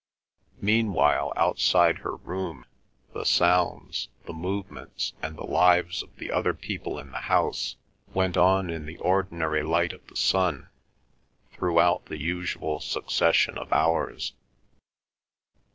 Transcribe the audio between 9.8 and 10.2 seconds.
of the